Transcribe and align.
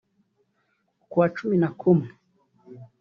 ukwa 1.03 1.25
cumi 1.35 1.55
na 1.61 1.69
kumwe 1.79 2.09